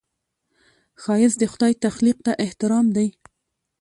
[1.01, 3.07] ښایست د خدای تخلیق ته احترام دی